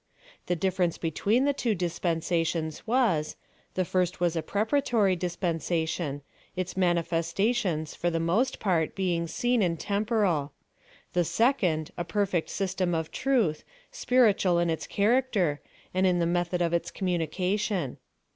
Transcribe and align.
The 0.47 0.55
difference 0.55 0.97
between 0.97 1.45
the 1.45 1.53
two 1.53 1.75
dispensations 1.75 2.87
was, 2.87 3.35
the 3.75 3.85
first 3.85 4.19
was 4.19 4.35
a 4.35 4.41
preparatory 4.41 5.15
dispensation, 5.15 6.23
its 6.55 6.73
manifesta 6.73 7.53
tions, 7.55 7.93
for 7.93 8.09
the 8.09 8.19
most 8.19 8.59
part, 8.59 8.95
being 8.95 9.27
seen, 9.27 9.61
and 9.61 9.79
temporal: 9.79 10.53
the 11.13 11.23
second, 11.23 11.91
a 11.99 12.03
perfect 12.03 12.49
system 12.49 12.95
of 12.95 13.11
truth, 13.11 13.63
spiritual 13.91 14.57
in 14.57 14.71
its 14.71 14.87
chnracter, 14.87 15.59
and 15.93 16.07
in 16.07 16.17
the 16.17 16.25
method 16.25 16.63
of 16.63 16.73
its 16.73 16.89
communication. 16.89 17.97